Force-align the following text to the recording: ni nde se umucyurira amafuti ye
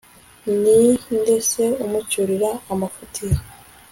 ni 0.61 0.79
nde 1.13 1.35
se 1.49 1.65
umucyurira 1.83 2.49
amafuti 2.73 3.21
ye 3.31 3.37